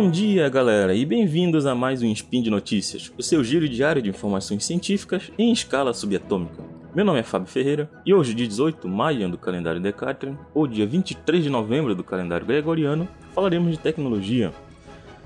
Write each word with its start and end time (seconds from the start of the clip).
Bom 0.00 0.12
dia, 0.12 0.48
galera, 0.48 0.94
e 0.94 1.04
bem-vindos 1.04 1.66
a 1.66 1.74
mais 1.74 2.04
um 2.04 2.12
Spin 2.12 2.40
de 2.40 2.50
Notícias, 2.50 3.12
o 3.18 3.22
seu 3.22 3.42
giro 3.42 3.68
diário 3.68 4.00
de 4.00 4.08
informações 4.08 4.64
científicas 4.64 5.32
em 5.36 5.50
escala 5.52 5.92
subatômica. 5.92 6.62
Meu 6.94 7.04
nome 7.04 7.18
é 7.18 7.24
Fábio 7.24 7.48
Ferreira 7.48 7.90
e 8.06 8.14
hoje, 8.14 8.32
dia 8.32 8.46
18 8.46 8.86
de 8.86 8.94
maio 8.94 9.28
do 9.28 9.36
calendário 9.36 9.80
Decatrian, 9.80 10.38
ou 10.54 10.68
dia 10.68 10.86
23 10.86 11.42
de 11.42 11.50
novembro 11.50 11.96
do 11.96 12.04
calendário 12.04 12.46
Gregoriano, 12.46 13.08
falaremos 13.34 13.72
de 13.72 13.78
tecnologia. 13.78 14.52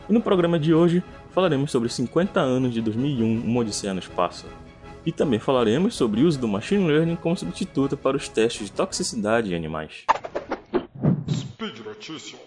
E 0.09 0.13
no 0.15 0.23
programa 0.23 0.59
de 0.59 0.73
hoje 0.73 1.03
falaremos 1.33 1.71
sobre 1.71 1.91
50 1.91 2.41
anos 2.41 2.73
de 2.73 2.81
2001, 2.81 3.43
Uma 3.45 3.61
Odisseia 3.61 3.93
no 3.93 4.01
Espaço. 4.01 4.47
E 5.05 5.13
também 5.13 5.39
falaremos 5.39 5.95
sobre 5.95 6.23
o 6.23 6.27
uso 6.27 6.41
do 6.41 6.49
Machine 6.49 6.87
Learning 6.87 7.17
como 7.17 7.37
substituto 7.37 7.95
para 7.95 8.17
os 8.17 8.27
testes 8.27 8.69
de 8.69 8.73
toxicidade 8.73 9.53
em 9.53 9.55
animais. 9.55 10.07
Speed 11.29 11.79
Notícias. 11.85 12.41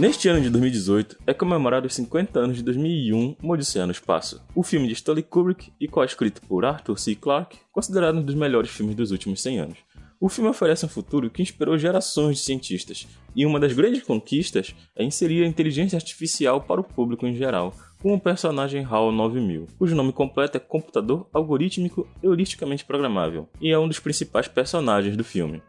Neste 0.00 0.30
ano 0.30 0.40
de 0.40 0.48
2018 0.48 1.18
é 1.26 1.34
comemorado 1.34 1.86
os 1.86 1.94
50 1.94 2.40
anos 2.40 2.56
de 2.56 2.62
2001, 2.62 3.36
Uma 3.42 3.52
Odisseia 3.52 3.84
no 3.84 3.92
Espaço, 3.92 4.42
o 4.54 4.62
filme 4.62 4.86
de 4.86 4.94
Stanley 4.94 5.22
Kubrick 5.22 5.74
e 5.78 5.86
co-escrito 5.86 6.40
por 6.48 6.64
Arthur 6.64 6.98
C. 6.98 7.14
Clarke, 7.14 7.58
considerado 7.70 8.16
um 8.16 8.22
dos 8.22 8.34
melhores 8.34 8.70
filmes 8.70 8.96
dos 8.96 9.10
últimos 9.10 9.42
100 9.42 9.58
anos. 9.58 9.78
O 10.18 10.30
filme 10.30 10.48
oferece 10.48 10.86
um 10.86 10.88
futuro 10.88 11.28
que 11.28 11.42
inspirou 11.42 11.76
gerações 11.76 12.38
de 12.38 12.44
cientistas, 12.44 13.06
e 13.36 13.44
uma 13.44 13.60
das 13.60 13.74
grandes 13.74 14.02
conquistas 14.02 14.74
é 14.96 15.04
inserir 15.04 15.44
a 15.44 15.46
inteligência 15.46 15.96
artificial 15.96 16.62
para 16.62 16.80
o 16.80 16.84
público 16.84 17.26
em 17.26 17.36
geral, 17.36 17.74
com 18.00 18.14
o 18.14 18.20
personagem 18.20 18.82
HAL 18.82 19.12
9000, 19.12 19.66
cujo 19.78 19.94
nome 19.94 20.14
completo 20.14 20.56
é 20.56 20.60
Computador 20.60 21.28
Algorítmico 21.30 22.08
Heuristicamente 22.22 22.86
Programável, 22.86 23.50
e 23.60 23.68
é 23.70 23.78
um 23.78 23.86
dos 23.86 24.00
principais 24.00 24.48
personagens 24.48 25.14
do 25.14 25.24
filme. 25.24 25.62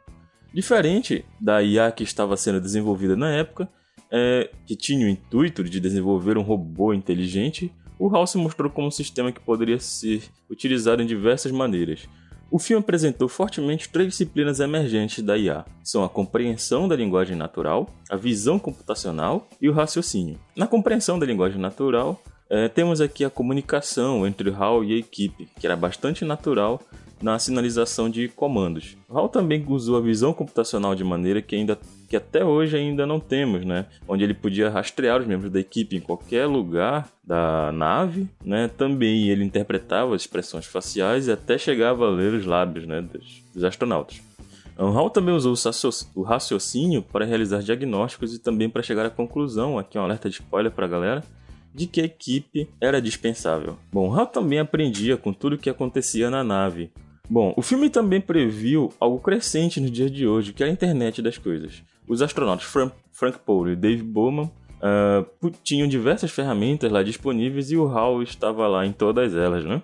Diferente 0.54 1.26
da 1.38 1.62
IA 1.62 1.92
que 1.92 2.04
estava 2.04 2.38
sendo 2.38 2.62
desenvolvida 2.62 3.18
na 3.18 3.30
época, 3.30 3.70
é, 4.12 4.50
que 4.66 4.76
tinha 4.76 5.06
o 5.06 5.10
intuito 5.10 5.64
de 5.64 5.80
desenvolver 5.80 6.38
um 6.38 6.42
robô 6.42 6.94
inteligente, 6.94 7.72
o 7.98 8.14
HAL 8.14 8.28
se 8.28 8.38
mostrou 8.38 8.70
como 8.70 8.88
um 8.88 8.92
sistema 8.92 9.32
que 9.32 9.40
poderia 9.40 9.80
ser 9.80 10.24
utilizado 10.50 11.02
em 11.02 11.06
diversas 11.06 11.52
maneiras. 11.52 12.10
O 12.50 12.60
filme 12.60 12.82
apresentou 12.82 13.30
fortemente 13.30 13.88
três 13.88 14.10
disciplinas 14.10 14.60
emergentes 14.60 15.24
da 15.24 15.38
IA: 15.38 15.64
são 15.84 16.04
a 16.04 16.10
compreensão 16.10 16.88
da 16.88 16.96
linguagem 16.96 17.38
natural, 17.38 17.88
a 18.10 18.18
visão 18.18 18.60
computacional 18.60 19.48
e 19.62 19.70
o 19.70 19.74
raciocínio. 19.74 20.38
Na 20.56 20.68
compreensão 20.68 21.18
da 21.18 21.26
linguagem 21.26 21.62
natural, 21.62 22.22
é, 22.50 22.68
temos 22.68 23.00
aqui 23.00 23.24
a 23.24 23.30
comunicação 23.30 24.28
entre 24.28 24.50
HAL 24.50 24.84
e 24.84 24.96
a 24.96 24.98
equipe, 24.98 25.48
que 25.58 25.66
era 25.66 25.78
bastante 25.78 26.26
natural 26.26 26.82
na 27.22 27.38
sinalização 27.40 28.10
de 28.10 28.28
comandos. 28.28 28.98
HAL 29.10 29.30
também 29.30 29.64
usou 29.68 29.98
a 29.98 30.02
visão 30.02 30.34
computacional 30.34 30.96
de 30.96 31.04
maneira 31.04 31.42
que 31.42 31.56
ainda 31.56 31.78
que 32.10 32.18
até 32.18 32.44
hoje 32.44 32.76
ainda 32.76 33.06
não 33.06 33.22
temos, 33.22 33.64
né? 33.64 33.86
Onde 34.06 34.24
ele 34.26 34.34
podia 34.34 34.70
rastrear 34.70 35.22
os 35.22 35.28
membros 35.28 35.50
da 35.50 35.62
equipe 35.62 35.96
em 35.96 36.02
qualquer 36.02 36.46
lugar 36.46 37.08
da 37.24 37.72
nave, 37.72 38.28
né? 38.44 38.68
Também 38.68 39.30
ele 39.30 39.46
interpretava 39.46 40.14
as 40.14 40.24
expressões 40.24 40.66
faciais 40.66 41.28
e 41.28 41.32
até 41.32 41.58
chegava 41.58 42.06
a 42.06 42.10
ler 42.10 42.34
os 42.34 42.46
lábios, 42.46 42.86
né, 42.86 43.02
dos, 43.02 43.42
dos 43.54 43.64
astronautas. 43.64 44.22
HAL 44.78 45.10
também 45.10 45.34
usou 45.34 45.54
o 46.16 46.22
raciocínio 46.24 47.02
para 47.02 47.24
realizar 47.24 47.62
diagnósticos 47.62 48.34
e 48.34 48.40
também 48.40 48.70
para 48.70 48.82
chegar 48.82 49.06
à 49.06 49.10
conclusão, 49.10 49.78
aqui 49.78 49.98
um 49.98 50.02
alerta 50.02 50.30
de 50.30 50.36
spoiler 50.36 50.72
para 50.72 50.86
a 50.86 50.90
galera, 50.90 51.24
de 51.74 51.88
que 51.88 52.02
a 52.02 52.06
equipe 52.06 52.68
era 52.82 53.02
dispensável. 53.02 53.78
Bom, 53.92 54.14
HAL 54.14 54.28
também 54.28 54.60
aprendia 54.60 55.18
com 55.18 55.32
tudo 55.32 55.56
o 55.56 55.58
que 55.58 55.70
acontecia 55.70 56.30
na 56.30 56.44
nave, 56.44 56.92
Bom, 57.32 57.54
o 57.56 57.62
filme 57.62 57.90
também 57.90 58.20
previu 58.20 58.92
algo 59.00 59.18
crescente 59.18 59.80
nos 59.80 59.90
dias 59.90 60.12
de 60.12 60.28
hoje, 60.28 60.52
que 60.52 60.62
é 60.62 60.66
a 60.66 60.70
internet 60.70 61.22
das 61.22 61.38
coisas. 61.38 61.82
Os 62.06 62.22
astronautas 62.22 62.66
Frank, 62.66 62.94
Frank 63.10 63.40
Poole 63.40 63.72
e 63.72 63.76
Dave 63.78 64.04
Bowman 64.04 64.52
uh, 64.82 65.52
tinham 65.64 65.88
diversas 65.88 66.30
ferramentas 66.30 66.92
lá 66.92 67.02
disponíveis 67.02 67.72
e 67.72 67.78
o 67.78 67.88
HAL 67.88 68.22
estava 68.22 68.68
lá 68.68 68.86
em 68.86 68.92
todas 68.92 69.34
elas, 69.34 69.64
né? 69.64 69.82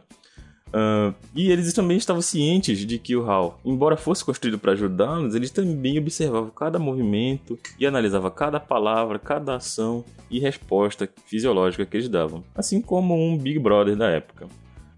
Uh, 0.67 1.15
e 1.33 1.49
eles 1.49 1.71
também 1.71 1.95
estavam 1.95 2.21
cientes 2.21 2.79
de 2.79 2.99
que 2.99 3.15
o 3.15 3.23
HAL, 3.25 3.57
embora 3.63 3.95
fosse 3.95 4.25
construído 4.25 4.59
para 4.59 4.73
ajudá-los, 4.73 5.33
eles 5.33 5.49
também 5.49 5.97
observavam 5.97 6.49
cada 6.49 6.77
movimento 6.77 7.57
e 7.79 7.87
analisavam 7.87 8.29
cada 8.29 8.59
palavra, 8.59 9.17
cada 9.17 9.55
ação 9.55 10.03
e 10.29 10.37
resposta 10.37 11.09
fisiológica 11.25 11.85
que 11.85 11.95
eles 11.95 12.09
davam, 12.09 12.43
assim 12.53 12.81
como 12.81 13.15
um 13.15 13.37
Big 13.37 13.57
Brother 13.57 13.95
da 13.95 14.09
época. 14.09 14.47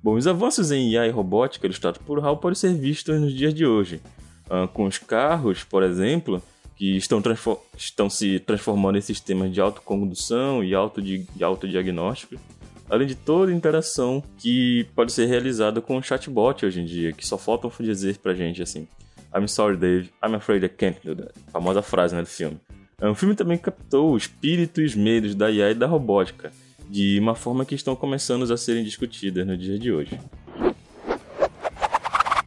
Bom, 0.02 0.16
os 0.16 0.28
avanços 0.28 0.72
em 0.72 0.92
IA 0.92 1.08
e 1.08 1.12
robótica 1.12 1.66
ilustrados 1.66 2.02
por 2.02 2.20
HAL 2.24 2.38
podem 2.38 2.56
ser 2.56 2.74
vistos 2.74 3.20
nos 3.20 3.34
dias 3.34 3.54
de 3.54 3.66
hoje, 3.66 4.02
uh, 4.50 4.68
com 4.70 4.86
os 4.86 4.98
carros, 4.98 5.64
por 5.66 5.84
exemplo, 5.84 6.42
que 6.78 6.96
estão, 6.96 7.22
estão 7.78 8.09
se 8.09 8.40
transformando 8.40 8.98
em 8.98 9.02
sistemas 9.02 9.52
de 9.52 9.59
autocondução 9.59 10.64
e 10.64 10.74
autodiagnóstico, 10.74 12.36
além 12.90 13.06
de 13.06 13.16
toda 13.16 13.52
a 13.52 13.56
interação 13.56 14.24
que 14.38 14.88
pode 14.96 15.12
ser 15.12 15.26
realizada 15.26 15.82
com 15.82 15.98
o 15.98 16.02
chatbot 16.02 16.66
hoje 16.66 16.80
em 16.80 16.86
dia, 16.86 17.12
que 17.12 17.28
só 17.28 17.38
faltam 17.38 17.70
dizer 17.82 18.20
pra 18.20 18.34
gente 18.34 18.64
assim: 18.64 18.88
I'm 19.36 19.50
sorry, 19.50 19.76
Dave, 19.76 20.09
I'm 20.26 20.34
afraid 20.34 20.66
I 20.66 20.70
can't 20.70 20.98
do 21.04 21.14
that. 21.14 21.34
Famosa 21.52 21.82
frase 21.82 22.16
né, 22.16 22.22
do 22.22 22.28
filme. 22.28 22.58
O 23.02 23.16
filme 23.16 23.36
também 23.36 23.58
captou 23.58 24.14
o 24.14 24.18
espírito 24.18 24.82
e 24.82 24.86
os 24.86 24.96
medos 24.96 25.36
da 25.36 25.52
IA 25.52 25.72
e 25.72 25.76
da 25.76 25.88
robótica, 25.88 26.52
de 26.90 27.20
uma 27.20 27.36
forma 27.36 27.64
que 27.64 27.76
estão 27.76 27.96
começando 27.96 28.52
a 28.52 28.58
serem 28.58 28.84
discutidas 28.84 29.46
no 29.46 29.56
dia 29.56 29.78
de 29.78 29.92
hoje. 29.92 30.20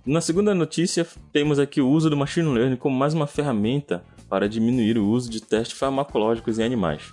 Na 0.05 0.21
segunda 0.21 0.53
notícia, 0.53 1.07
temos 1.33 1.61
aqui 1.61 1.81
o 1.81 1.89
uso 1.89 2.11
do 2.11 2.17
machine 2.17 2.49
learning 2.49 2.75
como 2.75 2.97
mais 2.97 3.15
uma 3.15 3.29
ferramenta 3.29 4.05
para 4.29 4.49
diminuir 4.49 4.99
o 4.99 5.07
uso 5.07 5.31
de 5.31 5.41
testes 5.41 5.79
farmacológicos 5.79 6.59
em 6.59 6.65
animais. 6.65 7.05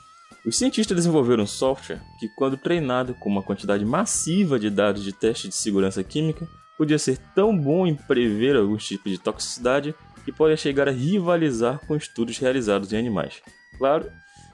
Os 0.44 0.58
cientistas 0.58 0.96
desenvolveram 0.96 1.44
um 1.44 1.48
software 1.48 2.02
que, 2.20 2.28
quando 2.30 2.58
treinado 2.58 3.14
com 3.14 3.30
uma 3.30 3.44
quantidade 3.44 3.86
massiva 3.86 4.58
de 4.58 4.72
dados 4.72 5.04
de 5.04 5.14
teste 5.14 5.50
de 5.50 5.54
segurança 5.54 6.04
química, 6.04 6.48
podia 6.78 6.98
ser 6.98 7.20
tão 7.36 7.56
bom 7.56 7.86
em 7.86 7.94
prever 7.94 8.56
alguns 8.56 8.88
tipos 8.88 9.12
de 9.12 9.20
toxicidade 9.20 9.94
que 10.26 10.32
pode 10.32 10.58
chegar 10.58 10.88
a 10.88 10.92
rivalizar 10.92 11.80
com 11.86 11.96
estudos 11.96 12.40
realizados 12.40 12.92
em 12.92 12.98
animais. 12.98 13.42
Claro, 13.78 14.10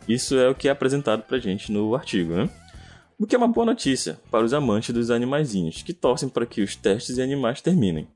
isso 0.10 0.36
é 0.36 0.50
o 0.50 0.56
que 0.56 0.68
é 0.68 0.72
apresentado 0.72 1.22
para 1.22 1.40
gente 1.40 1.72
no 1.72 1.96
artigo, 1.96 2.34
né? 2.34 2.50
O 3.18 3.26
que 3.26 3.34
é 3.34 3.38
uma 3.38 3.48
boa 3.48 3.66
notícia 3.66 4.20
para 4.30 4.44
os 4.44 4.54
amantes 4.54 4.94
dos 4.94 5.10
animaizinhos, 5.10 5.82
que 5.82 5.94
torcem 5.94 6.28
para 6.28 6.46
que 6.46 6.62
os 6.62 6.76
testes 6.76 7.18
em 7.18 7.22
animais 7.22 7.62
terminem. 7.62 8.10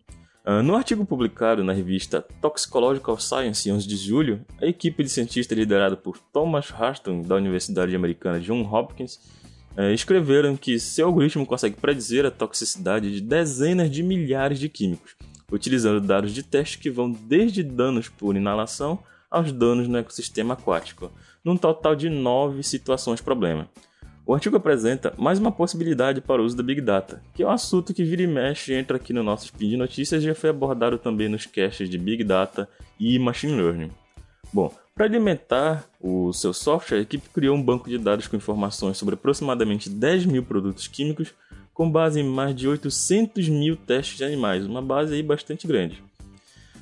Uh, 0.46 0.62
no 0.62 0.76
artigo 0.76 1.06
publicado 1.06 1.64
na 1.64 1.72
revista 1.72 2.22
Toxicological 2.42 3.18
Science 3.18 3.70
em 3.70 3.72
11 3.72 3.88
de 3.88 3.96
julho, 3.96 4.46
a 4.62 4.66
equipe 4.66 5.02
de 5.02 5.10
cientistas 5.10 5.58
liderada 5.58 5.96
por 5.96 6.18
Thomas 6.18 6.70
Harston, 6.70 7.22
da 7.22 7.36
Universidade 7.36 7.96
Americana 7.96 8.42
Johns 8.42 8.68
Hopkins, 8.70 9.22
uh, 9.78 9.84
escreveram 9.94 10.58
que 10.58 10.78
seu 10.78 11.08
algoritmo 11.08 11.46
consegue 11.46 11.78
predizer 11.78 12.26
a 12.26 12.32
toxicidade 12.32 13.10
de 13.10 13.22
dezenas 13.22 13.90
de 13.90 14.04
milhares 14.04 14.60
de 14.60 14.68
químicos, 14.68 15.16
utilizando 15.50 16.06
dados 16.06 16.34
de 16.34 16.44
teste 16.44 16.78
que 16.78 16.92
vão 16.92 17.10
desde 17.10 17.64
danos 17.64 18.10
por 18.10 18.36
inalação 18.36 19.00
aos 19.32 19.54
danos 19.54 19.88
no 19.88 19.98
ecossistema 19.98 20.56
aquático, 20.56 21.10
num 21.42 21.56
total 21.56 21.96
de 21.96 22.10
nove 22.10 22.64
situações 22.64 23.22
problema. 23.22 23.70
O 24.30 24.36
artigo 24.36 24.58
apresenta 24.58 25.12
mais 25.18 25.40
uma 25.40 25.52
possibilidade 25.52 26.22
para 26.22 26.40
o 26.40 26.46
uso 26.46 26.56
da 26.56 26.62
Big 26.62 26.82
Data, 26.82 27.20
que 27.34 27.42
é 27.42 27.48
um 27.48 27.50
assunto 27.50 27.96
que 27.96 28.04
vira 28.04 28.22
e 28.22 28.28
mexe 28.28 28.76
entra 28.76 28.98
aqui 28.98 29.12
no 29.12 29.24
nosso 29.24 29.46
Spin 29.46 29.70
de 29.70 29.76
Notícias 29.76 30.22
e 30.22 30.28
já 30.28 30.36
foi 30.36 30.52
abordado 30.52 31.00
também 31.00 31.28
nos 31.28 31.48
caches 31.48 31.90
de 31.90 31.98
Big 31.98 32.24
Data 32.24 32.70
e 33.00 33.18
Machine 33.18 33.60
Learning. 33.60 33.90
Bom, 34.54 34.72
para 34.94 35.06
alimentar 35.06 35.84
o 36.00 36.32
seu 36.32 36.54
software, 36.54 37.00
a 37.00 37.02
equipe 37.02 37.28
criou 37.30 37.58
um 37.58 37.64
banco 37.64 37.90
de 37.90 37.98
dados 37.98 38.28
com 38.28 38.36
informações 38.36 38.98
sobre 38.98 39.16
aproximadamente 39.16 39.90
10 39.90 40.28
mil 40.28 40.44
produtos 40.44 40.88
químicos, 40.88 41.34
com 41.74 41.90
base 41.90 42.20
em 42.20 42.24
mais 42.24 42.56
de 42.56 42.68
800 42.68 43.50
mil 43.50 43.76
testes 43.78 44.18
de 44.18 44.26
animais, 44.26 44.64
uma 44.64 44.80
base 44.84 45.16
aí 45.16 45.24
bastante 45.24 45.66
grande. 45.66 46.04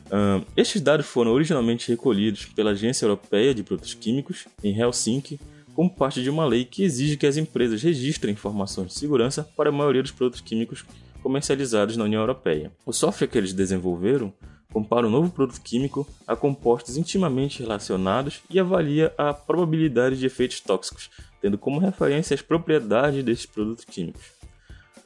Uh, 0.08 0.46
estes 0.58 0.82
dados 0.82 1.06
foram 1.06 1.32
originalmente 1.32 1.88
recolhidos 1.88 2.46
pela 2.48 2.72
Agência 2.72 3.06
Europeia 3.06 3.56
de 3.56 3.64
Produtos 3.64 3.94
Químicos, 3.94 4.50
em 4.62 4.78
Helsinki, 4.78 5.40
como 5.78 5.92
parte 5.92 6.24
de 6.24 6.30
uma 6.32 6.44
lei 6.44 6.66
que 6.66 6.84
exige 6.84 7.18
que 7.18 7.28
as 7.28 7.38
empresas 7.38 7.84
registrem 7.84 8.34
informações 8.34 8.88
de 8.88 8.94
segurança 8.96 9.48
para 9.56 9.70
a 9.70 9.72
maioria 9.72 10.02
dos 10.02 10.10
produtos 10.12 10.42
químicos 10.42 10.84
comercializados 11.22 11.96
na 11.96 12.04
União 12.04 12.20
Europeia. 12.20 12.72
O 12.84 12.92
software 12.92 13.28
que 13.28 13.38
eles 13.38 13.54
desenvolveram 13.54 14.34
compara 14.74 15.06
um 15.06 15.12
novo 15.12 15.30
produto 15.30 15.62
químico 15.62 16.08
a 16.26 16.36
compostos 16.36 16.98
intimamente 16.98 17.62
relacionados 17.62 18.42
e 18.50 18.60
avalia 18.60 19.14
a 19.20 19.32
probabilidade 19.36 20.18
de 20.18 20.26
efeitos 20.26 20.62
tóxicos, 20.62 21.12
tendo 21.44 21.60
como 21.60 21.80
referência 21.80 22.34
as 22.34 22.42
propriedades 22.42 23.24
desses 23.24 23.46
produtos 23.46 23.86
químicos. 23.86 24.32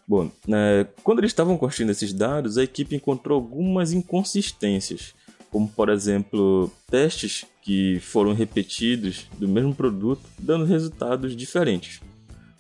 Bom, 0.08 0.32
né, 0.48 0.88
quando 1.04 1.20
eles 1.20 1.32
estavam 1.32 1.58
construindo 1.58 1.90
esses 1.90 2.14
dados, 2.14 2.58
a 2.58 2.64
equipe 2.64 2.96
encontrou 2.96 3.36
algumas 3.36 3.92
inconsistências, 3.92 5.14
como 5.50 5.68
por 5.68 5.90
exemplo 5.90 6.72
testes 6.90 7.46
que 7.62 8.00
foram 8.00 8.34
repetidos 8.34 9.28
do 9.38 9.48
mesmo 9.48 9.74
produto, 9.74 10.22
dando 10.38 10.66
resultados 10.66 11.36
diferentes. 11.36 12.02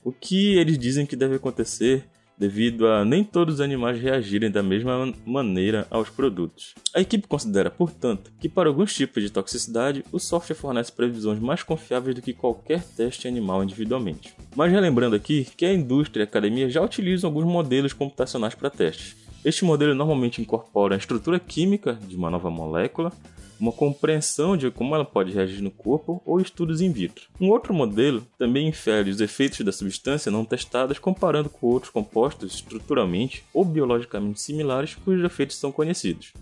O 0.03 0.12
que 0.12 0.56
eles 0.56 0.77
dizem 0.77 1.06
que 1.06 1.15
deve 1.15 1.36
acontecer 1.36 2.06
devido 2.42 2.88
a 2.88 3.06
nem 3.06 3.24
todos 3.24 3.56
os 3.56 3.62
animais 3.62 4.01
reagirem 4.01 4.50
da 4.50 4.63
mesma 4.63 5.13
maneira 5.24 5.86
aos 5.92 6.09
produtos. 6.09 6.74
A 6.92 7.00
equipe 7.00 7.27
considera, 7.27 7.69
portanto, 7.69 8.31
que 8.39 8.50
para 8.50 8.68
alguns 8.68 8.95
tipos 8.95 9.21
de 9.21 9.30
toxicidade, 9.30 10.03
o 10.12 10.18
software 10.18 10.56
fornece 10.56 10.92
previsões 10.92 11.39
mais 11.39 11.62
confiáveis 11.62 12.15
do 12.15 12.21
que 12.21 12.33
qualquer 12.33 12.83
teste 12.83 13.27
animal 13.27 13.63
individualmente. 13.63 14.33
Mas 14.56 14.71
relembrando 14.71 15.15
aqui 15.15 15.47
que 15.56 15.68
a 15.68 15.74
indústria 15.74 16.24
e 16.24 16.25
a 16.25 16.27
academia 16.27 16.68
já 16.68 16.81
utilizam 16.81 17.27
alguns 17.27 17.45
modelos 17.45 17.94
computacionais 17.94 18.56
para 18.56 18.71
testes. 18.71 19.15
Este 19.44 19.66
modelo 19.66 19.96
normalmente 19.96 20.40
incorpora 20.40 20.94
a 20.94 20.98
estrutura 20.98 21.40
química 21.40 21.94
de 21.94 22.16
uma 22.16 22.30
nova 22.30 22.52
molécula, 22.52 23.12
uma 23.60 23.72
compreensão 23.72 24.56
de 24.56 24.70
como 24.70 24.94
ela 24.94 25.06
pode 25.06 25.32
reagir 25.32 25.62
no 25.62 25.72
corpo 25.72 26.22
ou 26.26 26.40
estudos 26.40 26.80
in 26.80 26.92
vitro. 26.92 27.28
Um 27.40 27.50
outro 27.50 27.74
modelo 27.74 28.26
também 28.38 28.68
infere 28.68 29.10
os 29.10 29.20
efeitos 29.20 29.62
da 29.62 29.72
substância 29.72 30.32
não 30.32 30.46
testadas 30.46 31.00
comparando 31.00 31.50
com 31.50 31.68
outros 31.68 31.92
compostos 31.92 32.56
estruturalmente 32.56 33.44
ou 33.54 33.66
biologicamente 33.66 34.42
similares 34.42 34.96
cujos 34.96 35.24
efeitos 35.24 35.58
são 35.58 35.72
conhecidos. 35.72 36.34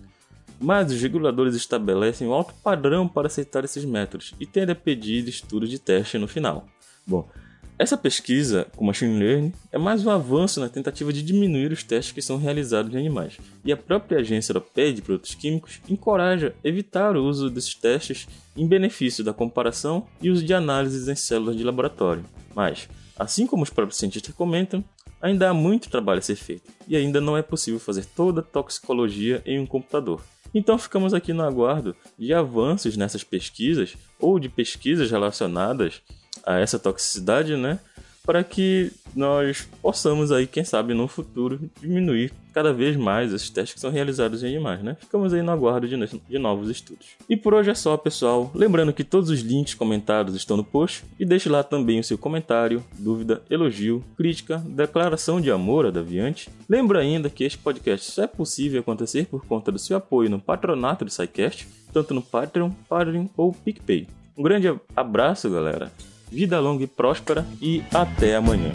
Mas 0.59 0.91
os 0.91 1.01
reguladores 1.01 1.55
estabelecem 1.55 2.27
um 2.27 2.33
alto 2.33 2.53
padrão 2.61 3.07
para 3.07 3.27
aceitar 3.27 3.63
esses 3.63 3.85
métodos 3.85 4.33
e 4.39 4.45
tendem 4.45 4.73
a 4.73 4.75
pedir 4.75 5.25
estudos 5.27 5.69
de 5.69 5.79
teste 5.79 6.17
no 6.17 6.27
final. 6.27 6.67
Bom, 7.07 7.29
essa 7.79 7.97
pesquisa 7.97 8.67
com 8.75 8.83
machine 8.83 9.17
learning 9.17 9.53
é 9.71 9.77
mais 9.77 10.05
um 10.05 10.09
avanço 10.09 10.59
na 10.59 10.67
tentativa 10.67 11.13
de 11.13 11.23
diminuir 11.23 11.71
os 11.71 11.81
testes 11.81 12.11
que 12.11 12.21
são 12.21 12.37
realizados 12.37 12.93
em 12.93 12.97
animais, 12.97 13.37
e 13.63 13.71
a 13.71 13.77
própria 13.77 14.19
Agência 14.19 14.51
Europeia 14.51 14.91
de 14.91 15.01
Produtos 15.01 15.33
Químicos 15.33 15.79
encoraja 15.87 16.53
evitar 16.61 17.15
o 17.15 17.23
uso 17.23 17.49
desses 17.49 17.73
testes 17.73 18.27
em 18.57 18.67
benefício 18.67 19.23
da 19.23 19.31
comparação 19.31 20.05
e 20.21 20.29
uso 20.29 20.43
de 20.43 20.53
análises 20.53 21.07
em 21.07 21.15
células 21.15 21.55
de 21.55 21.63
laboratório. 21.63 22.25
Mas, 22.53 22.89
assim 23.17 23.47
como 23.47 23.63
os 23.63 23.69
próprios 23.69 23.97
cientistas 23.97 24.35
comentam, 24.35 24.83
ainda 25.21 25.49
há 25.49 25.53
muito 25.53 25.89
trabalho 25.89 26.19
a 26.19 26.21
ser 26.21 26.35
feito, 26.35 26.69
e 26.85 26.97
ainda 26.97 27.21
não 27.21 27.37
é 27.37 27.41
possível 27.41 27.79
fazer 27.79 28.03
toda 28.03 28.41
a 28.41 28.43
toxicologia 28.43 29.41
em 29.45 29.57
um 29.57 29.65
computador. 29.65 30.21
Então 30.53 30.77
ficamos 30.77 31.13
aqui 31.13 31.31
no 31.31 31.43
aguardo 31.43 31.95
de 32.17 32.33
avanços 32.33 32.97
nessas 32.97 33.23
pesquisas 33.23 33.95
ou 34.19 34.37
de 34.37 34.49
pesquisas 34.49 35.09
relacionadas 35.09 36.01
a 36.49 36.59
essa 36.59 36.79
toxicidade, 36.79 37.55
né? 37.55 37.79
Para 38.25 38.43
que 38.43 38.91
nós 39.15 39.67
possamos 39.81 40.31
aí, 40.31 40.47
quem 40.47 40.63
sabe, 40.63 40.93
no 40.93 41.07
futuro 41.07 41.59
diminuir 41.79 42.31
cada 42.53 42.73
vez 42.73 42.95
mais 42.95 43.31
esses 43.31 43.49
testes 43.49 43.75
que 43.75 43.79
são 43.79 43.91
realizados 43.91 44.43
em 44.43 44.47
animais, 44.47 44.83
né? 44.83 44.97
Ficamos 44.99 45.33
aí 45.33 45.41
no 45.43 45.51
aguardo 45.51 45.87
de, 45.87 45.95
de 45.95 46.39
novos 46.39 46.69
estudos. 46.69 47.07
E 47.29 47.37
por 47.37 47.53
hoje 47.53 47.69
é 47.69 47.75
só, 47.75 47.95
pessoal. 47.97 48.51
Lembrando 48.53 48.93
que 48.93 49.03
todos 49.03 49.29
os 49.29 49.41
links 49.41 49.75
comentados 49.75 50.35
estão 50.35 50.57
no 50.57 50.63
post 50.63 51.03
e 51.19 51.25
deixe 51.25 51.49
lá 51.49 51.63
também 51.63 51.99
o 51.99 52.03
seu 52.03 52.17
comentário, 52.17 52.83
dúvida, 52.97 53.41
elogio, 53.49 54.03
crítica, 54.17 54.57
declaração 54.65 55.39
de 55.39 55.51
amor 55.51 55.85
a 55.85 55.91
Daviante. 55.91 56.49
Lembro 56.67 56.97
ainda 56.97 57.29
que 57.29 57.43
este 57.43 57.59
podcast 57.59 58.11
só 58.11 58.23
é 58.23 58.27
possível 58.27 58.81
acontecer 58.81 59.27
por 59.27 59.45
conta 59.45 59.71
do 59.71 59.79
seu 59.79 59.97
apoio 59.97 60.29
no 60.29 60.39
patronato 60.39 61.05
do 61.05 61.11
SciCast, 61.11 61.67
tanto 61.93 62.13
no 62.13 62.21
Patreon, 62.21 62.71
Padrim 62.87 63.29
ou 63.37 63.53
PicPay. 63.53 64.07
Um 64.35 64.43
grande 64.43 64.67
abraço, 64.95 65.49
galera 65.49 65.91
vida 66.31 66.59
longa 66.59 66.83
e 66.83 66.87
próspera 66.87 67.45
e 67.61 67.83
até 67.93 68.35
amanhã. 68.35 68.71